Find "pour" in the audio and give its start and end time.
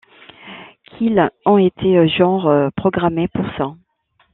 3.27-3.45